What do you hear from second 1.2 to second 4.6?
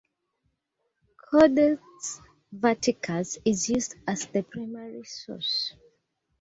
Codex Vaticanus is used as the